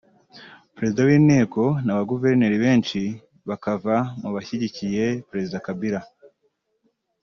[0.75, 2.99] Perezida w’inteko na ba Guverineri benshi
[3.49, 5.99] bakava mu bashyigikiye Perezida Kabila